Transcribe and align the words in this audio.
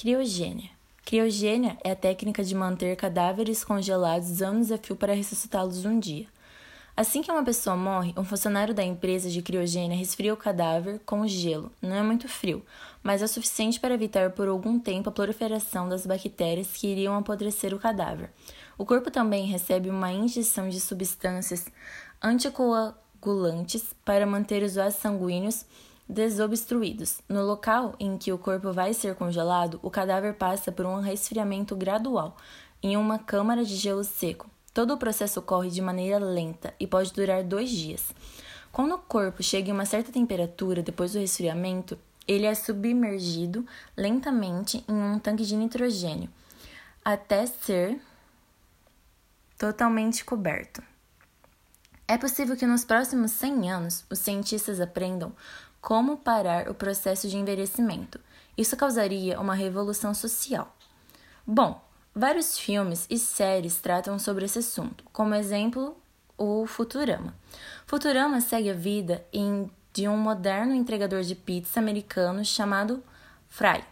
Criogênia. 0.00 0.70
Criogênia 1.04 1.76
é 1.82 1.90
a 1.90 1.96
técnica 1.96 2.44
de 2.44 2.54
manter 2.54 2.94
cadáveres 2.94 3.64
congelados 3.64 4.40
anos 4.40 4.70
a 4.70 4.78
fio 4.78 4.94
para 4.94 5.12
ressuscitá-los 5.12 5.84
um 5.84 5.98
dia. 5.98 6.28
Assim 6.96 7.20
que 7.20 7.32
uma 7.32 7.42
pessoa 7.42 7.76
morre, 7.76 8.14
um 8.16 8.22
funcionário 8.22 8.72
da 8.72 8.84
empresa 8.84 9.28
de 9.28 9.42
criogênia 9.42 9.98
resfria 9.98 10.32
o 10.32 10.36
cadáver 10.36 11.00
com 11.04 11.26
gelo. 11.26 11.72
Não 11.82 11.96
é 11.96 12.02
muito 12.04 12.28
frio, 12.28 12.64
mas 13.02 13.22
é 13.22 13.26
suficiente 13.26 13.80
para 13.80 13.92
evitar 13.92 14.30
por 14.30 14.46
algum 14.46 14.78
tempo 14.78 15.08
a 15.08 15.12
proliferação 15.12 15.88
das 15.88 16.06
bactérias 16.06 16.68
que 16.68 16.86
iriam 16.86 17.16
apodrecer 17.16 17.74
o 17.74 17.78
cadáver. 17.80 18.30
O 18.78 18.86
corpo 18.86 19.10
também 19.10 19.46
recebe 19.46 19.90
uma 19.90 20.12
injeção 20.12 20.68
de 20.68 20.78
substâncias 20.78 21.66
anticoagulantes 22.22 23.96
para 24.04 24.24
manter 24.24 24.62
os 24.62 24.76
vasos 24.76 25.00
sanguíneos 25.00 25.66
desobstruídos. 26.08 27.20
No 27.28 27.44
local 27.44 27.94
em 28.00 28.16
que 28.16 28.32
o 28.32 28.38
corpo 28.38 28.72
vai 28.72 28.94
ser 28.94 29.14
congelado, 29.14 29.78
o 29.82 29.90
cadáver 29.90 30.34
passa 30.34 30.72
por 30.72 30.86
um 30.86 31.00
resfriamento 31.00 31.76
gradual 31.76 32.36
em 32.82 32.96
uma 32.96 33.18
câmara 33.18 33.64
de 33.64 33.76
gelo 33.76 34.04
seco. 34.04 34.50
Todo 34.72 34.94
o 34.94 34.98
processo 34.98 35.40
ocorre 35.40 35.70
de 35.70 35.82
maneira 35.82 36.18
lenta 36.18 36.72
e 36.78 36.86
pode 36.86 37.12
durar 37.12 37.42
dois 37.42 37.70
dias. 37.70 38.14
Quando 38.72 38.94
o 38.94 38.98
corpo 38.98 39.42
chega 39.42 39.70
em 39.70 39.72
uma 39.72 39.86
certa 39.86 40.12
temperatura 40.12 40.82
depois 40.82 41.12
do 41.12 41.18
resfriamento, 41.18 41.98
ele 42.26 42.46
é 42.46 42.54
submergido 42.54 43.66
lentamente 43.96 44.84
em 44.88 44.94
um 44.94 45.18
tanque 45.18 45.44
de 45.44 45.56
nitrogênio 45.56 46.30
até 47.04 47.46
ser 47.46 47.98
totalmente 49.56 50.24
coberto. 50.24 50.82
É 52.06 52.18
possível 52.18 52.54
que 52.54 52.66
nos 52.66 52.84
próximos 52.84 53.32
100 53.32 53.70
anos 53.70 54.04
os 54.10 54.18
cientistas 54.18 54.78
aprendam 54.78 55.34
como 55.88 56.18
parar 56.18 56.68
o 56.68 56.74
processo 56.74 57.26
de 57.30 57.38
envelhecimento. 57.38 58.20
Isso 58.58 58.76
causaria 58.76 59.40
uma 59.40 59.54
revolução 59.54 60.12
social. 60.12 60.76
Bom, 61.46 61.82
vários 62.14 62.58
filmes 62.58 63.06
e 63.08 63.18
séries 63.18 63.80
tratam 63.80 64.18
sobre 64.18 64.44
esse 64.44 64.58
assunto, 64.58 65.02
como 65.14 65.34
exemplo, 65.34 65.96
o 66.36 66.66
Futurama. 66.66 67.34
Futurama 67.86 68.38
segue 68.42 68.68
a 68.68 68.74
vida 68.74 69.24
em, 69.32 69.70
de 69.94 70.06
um 70.06 70.18
moderno 70.18 70.74
entregador 70.74 71.22
de 71.22 71.34
pizza 71.34 71.80
americano 71.80 72.44
chamado 72.44 73.02
Fry, 73.48 73.82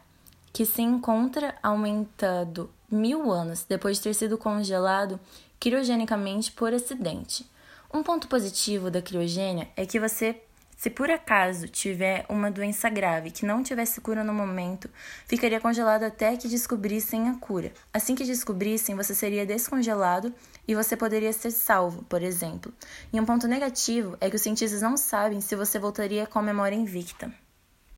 que 0.53 0.66
se 0.66 0.83
encontra 0.83 1.55
aumentado 1.62 2.70
mil 2.91 3.33
anos 3.33 3.64
depois 3.66 3.97
de 3.97 4.03
ter 4.03 4.14
sido 4.14 4.36
congelado 4.36 5.19
criogenicamente 5.58 6.53
por 6.53 6.75
acidente. 6.75 7.50
Um 7.91 8.03
ponto 8.03 8.28
positivo 8.28 8.91
da 8.91 9.00
criogênia 9.00 9.70
é 9.75 9.86
que 9.86 9.98
você 9.98 10.42
se 10.77 10.91
por 10.91 11.10
acaso 11.10 11.69
tiver 11.69 12.27
uma 12.28 12.50
doença 12.50 12.91
grave 12.91 13.30
que 13.30 13.46
não 13.46 13.62
tivesse 13.62 14.00
cura 14.00 14.22
no 14.22 14.34
momento, 14.34 14.91
ficaria 15.27 15.58
congelado 15.58 16.02
até 16.02 16.36
que 16.36 16.48
descobrissem 16.48 17.30
a 17.30 17.34
cura. 17.34 17.72
Assim 17.92 18.14
que 18.14 18.24
descobrissem, 18.24 18.94
você 18.94 19.14
seria 19.14 19.47
descongelado 19.47 20.34
e 20.69 20.74
você 20.74 20.94
poderia 20.94 21.32
ser 21.32 21.50
salvo, 21.50 22.04
por 22.04 22.22
exemplo. 22.22 22.72
E 23.10 23.19
um 23.19 23.24
ponto 23.24 23.48
negativo 23.48 24.16
é 24.20 24.28
que 24.28 24.36
os 24.36 24.42
cientistas 24.42 24.82
não 24.82 24.97
sabem 24.97 25.41
se 25.41 25.56
você 25.56 25.78
voltaria 25.78 26.27
com 26.27 26.38
a 26.38 26.42
memória 26.42 26.77
invicta. 26.77 27.32